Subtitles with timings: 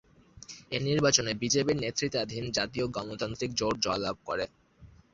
[0.71, 4.45] এই নির্বাচনে বিজেপির নেতৃত্বাধীন জাতীয় গণতান্ত্রিক জোট জয়লাভ করে।